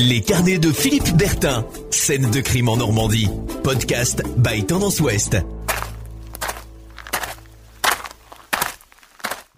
[0.00, 1.66] Les carnets de Philippe Bertin.
[1.90, 3.26] Scène de crime en Normandie.
[3.64, 5.38] Podcast by Tendance Ouest.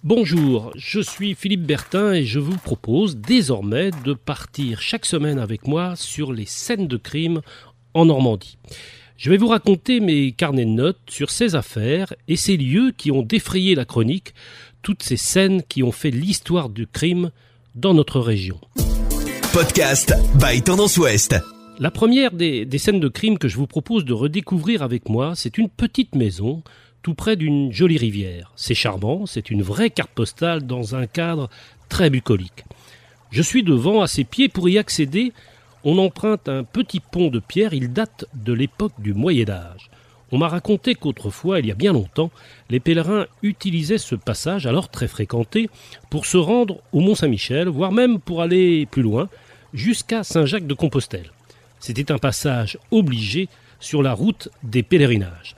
[0.02, 5.66] Bonjour, je suis Philippe Bertin et je vous propose désormais de partir chaque semaine avec
[5.66, 7.42] moi sur les scènes de crime
[7.92, 8.56] en Normandie.
[9.18, 13.10] Je vais vous raconter mes carnets de notes sur ces affaires et ces lieux qui
[13.10, 14.32] ont défrayé la chronique,
[14.80, 17.30] toutes ces scènes qui ont fait l'histoire du crime
[17.74, 18.58] dans notre région.
[19.52, 21.34] Podcast by Tendance Ouest.
[21.80, 25.32] La première des, des, scènes de crime que je vous propose de redécouvrir avec moi,
[25.34, 26.62] c'est une petite maison
[27.02, 28.52] tout près d'une jolie rivière.
[28.54, 31.50] C'est charmant, c'est une vraie carte postale dans un cadre
[31.88, 32.64] très bucolique.
[33.30, 35.32] Je suis devant, à ses pieds, pour y accéder,
[35.82, 39.90] on emprunte un petit pont de pierre, il date de l'époque du Moyen Âge.
[40.32, 42.30] On m'a raconté qu'autrefois, il y a bien longtemps,
[42.68, 45.68] les pèlerins utilisaient ce passage, alors très fréquenté,
[46.08, 49.28] pour se rendre au Mont Saint-Michel, voire même pour aller plus loin,
[49.72, 51.30] jusqu'à Saint-Jacques de Compostelle.
[51.78, 53.48] C'était un passage obligé
[53.80, 55.56] sur la route des pèlerinages.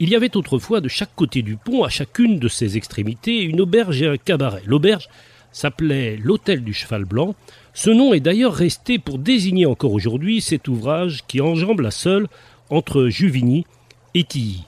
[0.00, 3.60] Il y avait autrefois de chaque côté du pont, à chacune de ses extrémités, une
[3.60, 4.62] auberge et un cabaret.
[4.66, 5.08] L'auberge
[5.52, 7.34] s'appelait l'Hôtel du Cheval Blanc.
[7.74, 12.26] Ce nom est d'ailleurs resté pour désigner encore aujourd'hui cet ouvrage qui enjambe la Seule
[12.70, 13.64] entre Juvigny
[14.14, 14.64] et Tilly.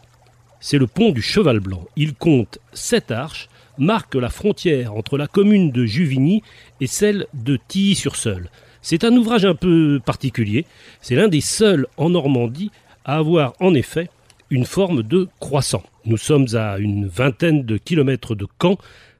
[0.61, 1.85] C'est le pont du Cheval Blanc.
[1.97, 6.43] Il compte sept arches, marque la frontière entre la commune de Juvigny
[6.81, 8.51] et celle de Tilly-sur-Seule.
[8.85, 10.67] C'est un ouvrage un peu particulier.
[11.01, 12.71] C'est l'un des seuls en Normandie
[13.07, 14.11] à avoir en effet
[14.51, 15.83] une forme de croissant.
[16.05, 18.77] Nous sommes à une vingtaine de kilomètres de Caen.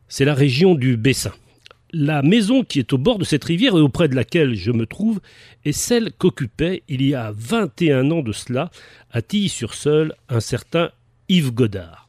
[0.07, 1.33] C'est la région du Bessin.
[1.95, 4.85] La maison qui est au bord de cette rivière et auprès de laquelle je me
[4.85, 5.23] trouve
[5.65, 8.71] est celle qu'occupait il y a 21 ans de cela
[9.13, 10.91] à Tilly-sur-Seul un certain
[11.31, 12.04] Yves Godard.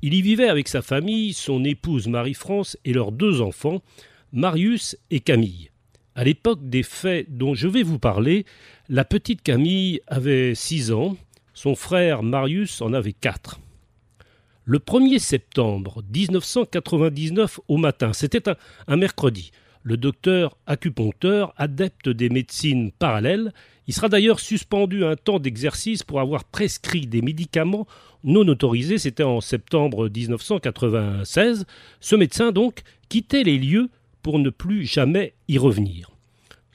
[0.00, 3.82] Il y vivait avec sa famille, son épouse Marie-France et leurs deux enfants,
[4.32, 5.70] Marius et Camille.
[6.14, 8.44] À l'époque des faits dont je vais vous parler,
[8.88, 11.16] la petite Camille avait 6 ans,
[11.52, 13.58] son frère Marius en avait 4.
[14.64, 18.56] Le 1er septembre 1999 au matin, c'était un,
[18.86, 19.50] un, mercredi,
[19.82, 23.52] le docteur acupuncteur, adepte des médecines parallèles,
[23.86, 27.86] il sera d'ailleurs suspendu un temps d'exercice pour avoir prescrit des médicaments
[28.24, 31.66] non autorisés, c'était en septembre 1996.
[32.00, 33.88] Ce médecin donc quittait les lieux
[34.22, 36.17] pour ne plus jamais y revenir.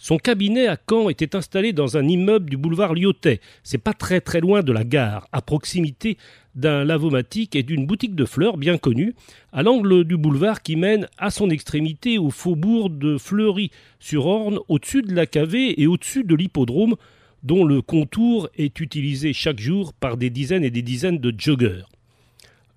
[0.04, 3.40] Son cabinet à Caen était installé dans un immeuble du boulevard Lyotet.
[3.64, 6.18] C'est pas très très loin de la gare, à proximité
[6.56, 9.16] d'un lavomatique et d'une boutique de fleurs bien connue,
[9.54, 15.16] à l'angle du boulevard qui mène à son extrémité au faubourg de Fleury-sur-Orne, au-dessus de
[15.16, 16.96] la cavée et au-dessus de l'hippodrome,
[17.44, 21.90] dont le contour est utilisé chaque jour par des dizaines et des dizaines de joggeurs.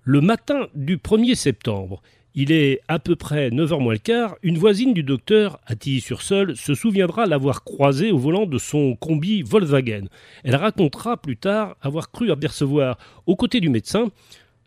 [0.05, 2.01] Le matin du 1er septembre,
[2.39, 6.55] il est à peu près 9h moins le quart, une voisine du docteur, à Tilly-sur-Seul,
[6.55, 10.03] se souviendra l'avoir croisé au volant de son combi Volkswagen.
[10.43, 14.11] Elle racontera plus tard avoir cru apercevoir, aux côtés du médecin,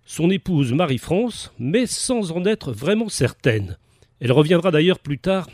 [0.04, 3.78] son épouse Marie-France, mais sans en être vraiment certaine.
[4.18, 5.48] Elle reviendra d'ailleurs plus tard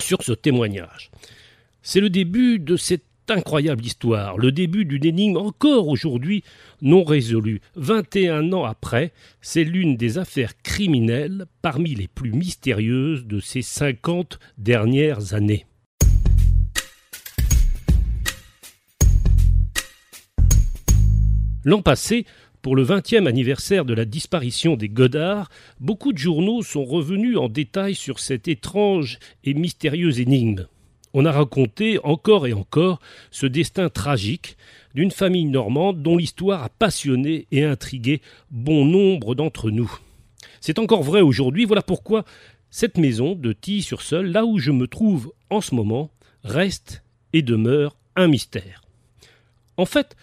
[0.00, 1.10] sur ce témoignage.
[1.82, 6.44] C'est le début de cette incroyable histoire, le début d'une énigme encore aujourd'hui
[6.82, 7.60] non résolue.
[7.76, 14.38] 21 ans après, c'est l'une des affaires criminelles parmi les plus mystérieuses de ces 50
[14.58, 15.66] dernières années.
[21.64, 22.26] L'an passé,
[22.60, 25.48] pour le 20e anniversaire de la disparition des Godards,
[25.80, 30.66] beaucoup de journaux sont revenus en détail sur cette étrange et mystérieuse énigme
[31.14, 34.56] on a raconté encore et encore ce destin tragique
[34.94, 38.20] d'une famille normande dont l'histoire a passionné et intrigué
[38.50, 39.90] bon nombre d'entre nous.
[40.60, 42.24] C'est encore vrai aujourd'hui, voilà pourquoi
[42.70, 46.10] cette maison de Tilly-sur-Seul, là où je me trouve en ce moment,
[46.42, 48.82] reste et demeure un mystère.
[49.76, 50.16] En fait,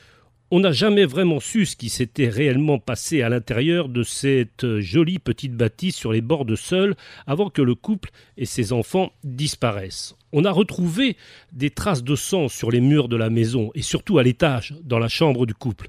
[0.53, 5.17] on n'a jamais vraiment su ce qui s'était réellement passé à l'intérieur de cette jolie
[5.17, 6.95] petite bâtisse sur les bords de Seul
[7.25, 10.15] avant que le couple et ses enfants disparaissent.
[10.33, 11.15] On a retrouvé
[11.53, 14.99] des traces de sang sur les murs de la maison et surtout à l'étage, dans
[14.99, 15.87] la chambre du couple.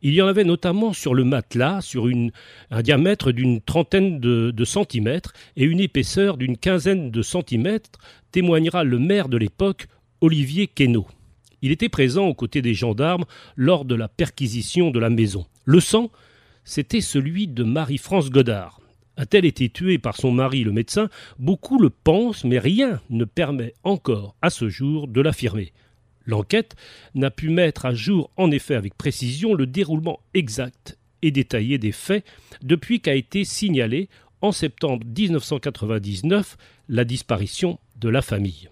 [0.00, 2.08] Il y en avait notamment sur le matelas, sur
[2.70, 7.90] un diamètre d'une trentaine de, de centimètres et une épaisseur d'une quinzaine de centimètres,
[8.30, 9.86] témoignera le maire de l'époque,
[10.20, 11.06] Olivier Queneau.
[11.64, 13.24] Il était présent aux côtés des gendarmes
[13.56, 15.46] lors de la perquisition de la maison.
[15.64, 16.10] Le sang,
[16.62, 18.82] c'était celui de Marie-France Godard.
[19.16, 21.08] A-t-elle été tuée par son mari le médecin
[21.38, 25.72] Beaucoup le pensent, mais rien ne permet encore à ce jour de l'affirmer.
[26.26, 26.76] L'enquête
[27.14, 31.92] n'a pu mettre à jour en effet avec précision le déroulement exact et détaillé des
[31.92, 32.26] faits
[32.62, 34.10] depuis qu'a été signalé
[34.42, 36.58] en septembre 1999
[36.90, 38.68] la disparition de la famille.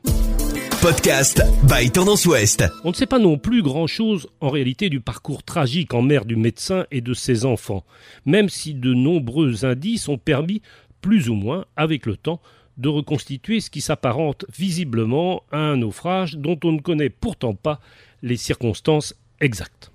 [0.82, 2.64] Podcast by Tendance Ouest.
[2.82, 6.34] On ne sait pas non plus grand-chose en réalité du parcours tragique en mer du
[6.34, 7.84] médecin et de ses enfants,
[8.26, 10.61] même si de nombreux indices ont permis,
[11.00, 12.40] plus ou moins, avec le temps,
[12.79, 17.79] de reconstituer ce qui s'apparente visiblement à un naufrage dont on ne connaît pourtant pas
[18.23, 19.93] les circonstances exactes.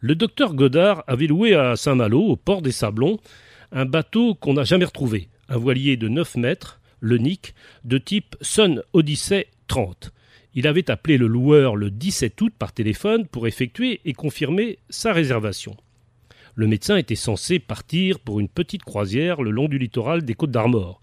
[0.00, 3.20] Le docteur Godard avait loué à Saint-Malo, au port des Sablons,
[3.70, 7.54] un bateau qu'on n'a jamais retrouvé, un voilier de 9 mètres, le Nick,
[7.84, 10.12] de type Sun Odyssey 30.
[10.54, 15.12] Il avait appelé le loueur le 17 août par téléphone pour effectuer et confirmer sa
[15.12, 15.76] réservation.
[16.56, 20.50] Le médecin était censé partir pour une petite croisière le long du littoral des Côtes
[20.50, 21.00] d'Armor.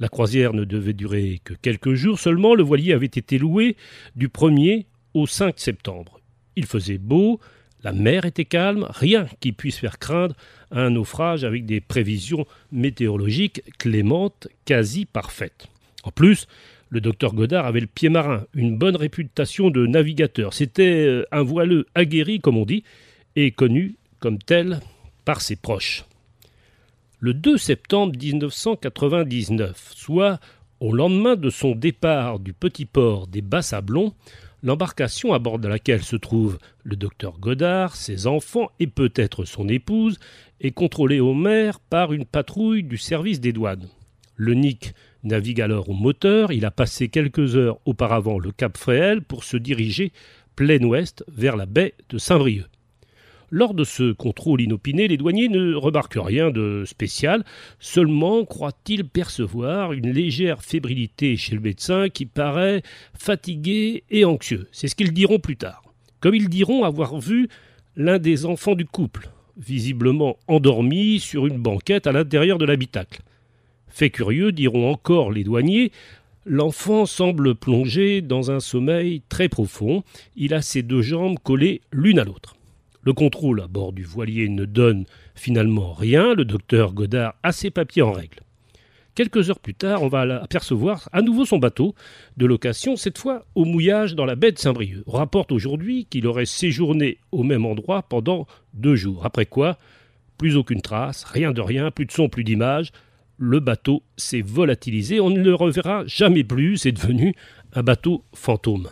[0.00, 3.76] La croisière ne devait durer que quelques jours seulement, le voilier avait été loué
[4.16, 6.18] du 1er au 5 septembre.
[6.56, 7.38] Il faisait beau,
[7.84, 10.34] la mer était calme, rien qui puisse faire craindre
[10.70, 15.66] un naufrage avec des prévisions météorologiques clémentes, quasi parfaites.
[16.02, 16.46] En plus,
[16.88, 20.54] le docteur Godard avait le pied marin, une bonne réputation de navigateur.
[20.54, 22.84] C'était euh, un voileux aguerri, comme on dit,
[23.34, 24.80] et connu comme tel
[25.24, 26.04] par ses proches.
[27.18, 30.38] Le 2 septembre 1999, soit
[30.80, 34.12] au lendemain de son départ du petit port des Bas-Sablons,
[34.62, 39.68] l'embarcation à bord de laquelle se trouve le docteur Godard, ses enfants et peut-être son
[39.68, 40.18] épouse
[40.60, 43.88] est contrôlée au mer par une patrouille du service des douanes.
[44.36, 44.92] Le Nick
[45.24, 49.56] navigue alors au moteur, il a passé quelques heures auparavant le cap Fréhel pour se
[49.56, 50.12] diriger
[50.56, 52.66] plein ouest vers la baie de Saint-Brieuc.
[53.50, 57.44] Lors de ce contrôle inopiné, les douaniers ne remarquent rien de spécial,
[57.78, 62.82] seulement croient-ils percevoir une légère fébrilité chez le médecin qui paraît
[63.14, 64.66] fatigué et anxieux?
[64.72, 65.82] C'est ce qu'ils diront plus tard.
[66.20, 67.48] Comme ils diront avoir vu
[67.94, 73.22] l'un des enfants du couple, visiblement endormi sur une banquette à l'intérieur de l'habitacle.
[73.96, 75.90] Fait curieux, diront encore les douaniers,
[76.44, 80.04] l'enfant semble plongé dans un sommeil très profond,
[80.36, 82.56] il a ses deux jambes collées l'une à l'autre.
[83.00, 87.70] Le contrôle à bord du voilier ne donne finalement rien, le docteur Godard a ses
[87.70, 88.40] papiers en règle.
[89.14, 91.94] Quelques heures plus tard, on va apercevoir à nouveau son bateau
[92.36, 95.04] de location, cette fois au mouillage dans la baie de Saint-Brieuc.
[95.06, 99.24] On rapporte aujourd'hui qu'il aurait séjourné au même endroit pendant deux jours.
[99.24, 99.78] Après quoi,
[100.36, 102.92] plus aucune trace, rien de rien, plus de son, plus d'image
[103.38, 107.34] le bateau s'est volatilisé, on ne le reverra jamais plus, c'est devenu
[107.74, 108.88] un bateau fantôme.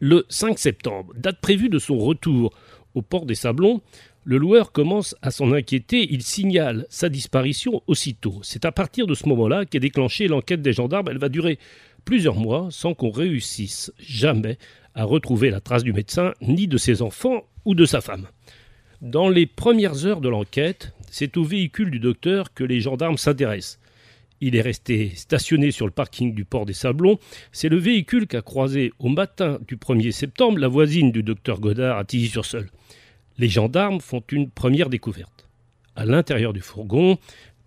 [0.00, 2.52] Le 5 septembre, date prévue de son retour
[2.94, 3.80] au port des Sablons,
[4.24, 8.40] le loueur commence à s'en inquiéter, il signale sa disparition aussitôt.
[8.42, 11.58] C'est à partir de ce moment-là qu'est déclenchée l'enquête des gendarmes, elle va durer
[12.04, 14.58] plusieurs mois sans qu'on réussisse jamais
[14.94, 18.26] à retrouver la trace du médecin, ni de ses enfants ou de sa femme.
[19.00, 23.78] Dans les premières heures de l'enquête, c'est au véhicule du docteur que les gendarmes s'intéressent.
[24.40, 27.20] Il est resté stationné sur le parking du port des Sablons.
[27.52, 31.96] C'est le véhicule qu'a croisé au matin du 1er septembre la voisine du docteur Godard
[31.96, 32.68] à Tilly-sur-Seul.
[33.38, 35.46] Les gendarmes font une première découverte.
[35.94, 37.18] À l'intérieur du fourgon,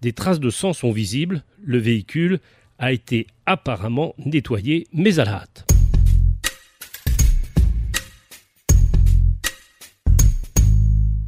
[0.01, 1.43] des traces de sang sont visibles.
[1.63, 2.39] Le véhicule
[2.77, 5.70] a été apparemment nettoyé, mais à la hâte.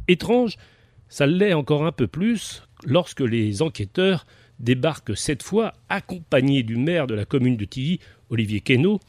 [0.08, 0.56] Étrange,
[1.08, 4.26] ça l'est encore un peu plus lorsque les enquêteurs
[4.58, 9.00] débarquent cette fois, accompagnés du maire de la commune de Tilly, Olivier Queneau,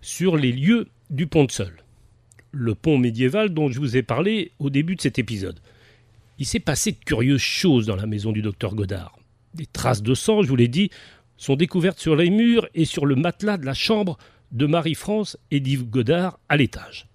[0.00, 1.74] sur les lieux du pont de Seul.
[2.52, 5.60] Le pont médiéval dont je vous ai parlé au début de cet épisode.
[6.38, 9.18] Il s'est passé de curieuses choses dans la maison du docteur Godard.
[9.54, 10.90] Des traces de sang, je vous l'ai dit,
[11.36, 14.18] sont découvertes sur les murs et sur le matelas de la chambre
[14.52, 17.06] de Marie-France et d'Yves Godard à l'étage.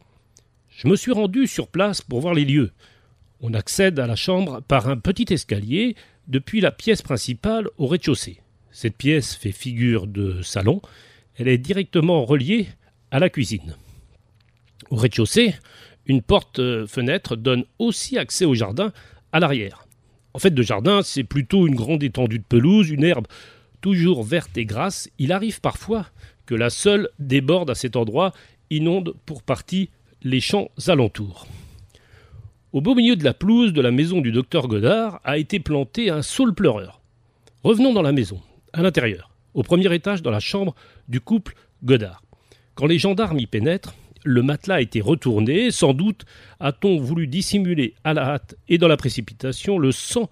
[0.69, 2.71] Je me suis rendu sur place pour voir les lieux.
[3.41, 5.95] On accède à la chambre par un petit escalier
[6.27, 8.41] depuis la pièce principale au rez-de-chaussée.
[8.71, 10.81] Cette pièce fait figure de salon.
[11.37, 12.67] Elle est directement reliée
[13.11, 13.75] à la cuisine.
[14.89, 15.55] Au rez-de-chaussée,
[16.05, 18.91] une porte-fenêtre donne aussi accès au jardin
[19.31, 19.85] à l'arrière.
[20.33, 23.27] En fait, de jardin, c'est plutôt une grande étendue de pelouse, une herbe
[23.81, 25.09] toujours verte et grasse.
[25.17, 26.07] Il arrive parfois
[26.45, 28.33] que la seule déborde à cet endroit,
[28.69, 29.89] inonde pour partie
[30.23, 31.47] les champs alentours.
[32.71, 36.11] Au beau milieu de la pelouse de la maison du docteur Godard a été planté
[36.11, 37.01] un saule pleureur.
[37.63, 38.39] Revenons dans la maison,
[38.73, 40.75] à l'intérieur, au premier étage dans la chambre
[41.07, 42.21] du couple Godard.
[42.75, 46.25] Quand les gendarmes y pénètrent, le matelas a été retourné, sans doute
[46.59, 50.29] a-t-on voulu dissimuler à la hâte et dans la précipitation le sang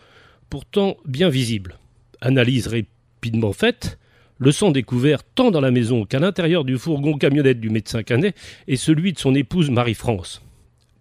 [0.51, 1.79] pourtant bien visible.
[2.21, 3.97] Analyse rapidement faite,
[4.37, 8.35] le sang découvert tant dans la maison qu'à l'intérieur du fourgon camionnette du médecin Canet
[8.67, 10.43] est celui de son épouse Marie-France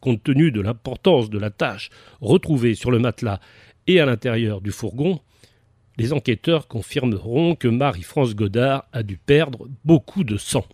[0.07, 3.41] compte tenu de l'importance de la tâche retrouvée sur le matelas
[3.89, 5.19] et à l'intérieur du fourgon,
[5.99, 10.65] Les enquêteurs confirmeront que Marie-France Godard a dû perdre beaucoup de sang.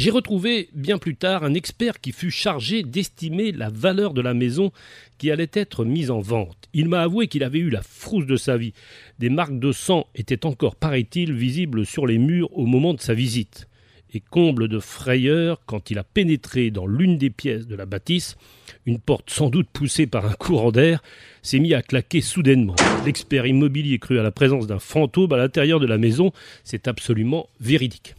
[0.00, 4.32] J'ai retrouvé bien plus tard un expert qui fut chargé d'estimer la valeur de la
[4.32, 4.72] maison
[5.18, 6.56] qui allait être mise en vente.
[6.72, 8.72] Il m'a avoué qu'il avait eu la frousse de sa vie.
[9.18, 13.12] Des marques de sang étaient encore, paraît-il, visibles sur les murs au moment de sa
[13.12, 13.68] visite.
[14.14, 18.38] Et comble de frayeur, quand il a pénétré dans l'une des pièces de la bâtisse,
[18.86, 21.02] une porte sans doute poussée par un courant d'air
[21.42, 22.76] s'est mis à claquer soudainement.
[23.04, 26.32] L'expert immobilier crut à la présence d'un fantôme à l'intérieur de la maison.
[26.64, 28.14] C'est absolument véridique.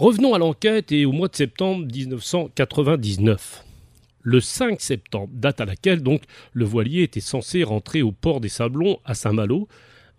[0.00, 3.66] Revenons à l'enquête et au mois de septembre 1999.
[4.22, 6.22] Le 5 septembre, date à laquelle donc
[6.54, 9.68] le voilier était censé rentrer au port des Sablons à Saint-Malo,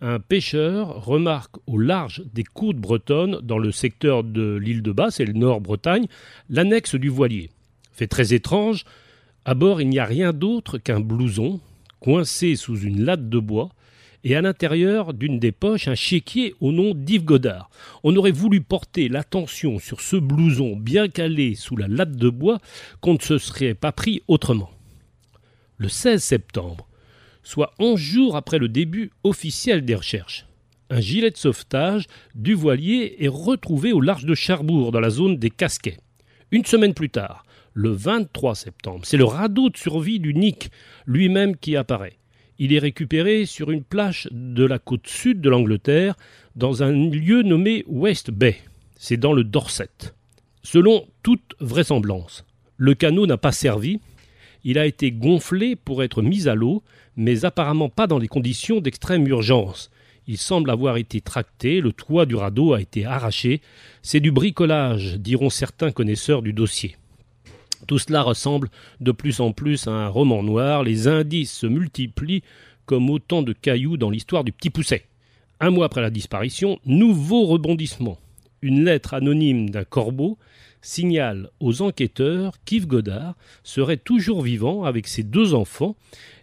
[0.02, 5.20] un pêcheur remarque au large des côtes bretonnes, dans le secteur de l'île de Basse
[5.20, 6.06] et le Nord-Bretagne,
[6.48, 7.50] l'annexe du voilier.
[7.92, 8.86] Fait très étrange,
[9.46, 11.60] à bord il n'y a rien d'autre qu'un blouson,
[12.02, 13.72] coincé sous une latte de bois,
[14.24, 17.70] et à l'intérieur d'une des poches un chéquier au nom d'Yves Godard.
[18.04, 22.60] On aurait voulu porter l'attention sur ce blouson bien calé sous la latte de bois
[23.00, 24.72] qu'on ne se serait pas pris autrement.
[25.78, 26.88] Le 16 septembre,
[27.44, 30.46] soit onze jours après le début officiel des recherches,
[30.92, 35.38] un gilet de sauvetage du voilier est retrouvé au large de Cherbourg, dans la zone
[35.38, 35.98] des Casquets.
[36.52, 40.70] Une semaine plus tard, le 23 septembre, c'est le radeau de survie du Nick
[41.06, 42.18] lui-même qui apparaît.
[42.64, 46.14] Il est récupéré sur une plage de la côte sud de l'Angleterre,
[46.56, 48.56] dans un lieu nommé West Bay.
[48.96, 49.90] C'est dans le Dorset.
[50.62, 52.46] Selon toute vraisemblance,
[52.78, 54.00] le canot n'a pas servi.
[54.64, 56.84] Il a été gonflé pour être mis à l'eau,
[57.16, 59.90] mais apparemment pas dans des conditions d'extrême urgence.
[60.28, 63.62] Il semble avoir été tracté, le toit du radeau a été arraché.
[64.04, 66.96] C'est du bricolage, diront certains connaisseurs du dossier.
[67.88, 68.70] Tout cela ressemble
[69.00, 72.44] de plus en plus à un roman noir, les indices se multiplient
[72.86, 75.06] comme autant de cailloux dans l'histoire du petit pousset.
[75.60, 78.18] Un mois après la disparition, nouveau rebondissement.
[78.62, 80.38] Une lettre anonyme d'un corbeau
[80.82, 85.96] signale aux enquêteurs qu'Yves Godard serait toujours vivant avec ses deux enfants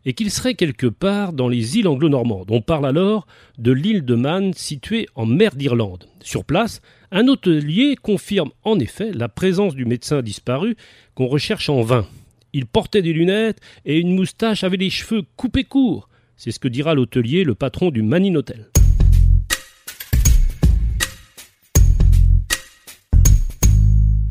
[0.05, 2.51] et qu'il serait quelque part dans les îles anglo-normandes.
[2.51, 3.27] On parle alors
[3.59, 6.07] de l'île de Man située en mer d'Irlande.
[6.23, 6.81] Sur place,
[7.11, 10.77] un hôtelier confirme en effet la présence du médecin disparu
[11.15, 12.07] qu'on recherche en vain.
[12.53, 16.09] Il portait des lunettes et une moustache avait les cheveux coupés courts.
[16.37, 18.71] C'est ce que dira l'hôtelier, le patron du Manine Hotel.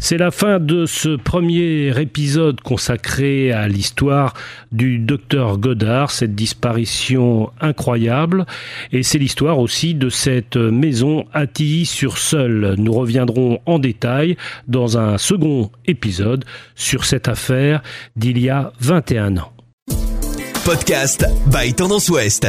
[0.09, 4.33] C'est la fin de ce premier épisode consacré à l'histoire
[4.71, 8.45] du docteur Godard, cette disparition incroyable,
[8.93, 11.43] et c'est l'histoire aussi de cette maison à
[11.83, 14.37] sur seul Nous reviendrons en détail
[14.69, 17.83] dans un second épisode sur cette affaire
[18.15, 19.51] d'il y a 21 ans.
[20.63, 22.47] Podcast by Tendance Ouest.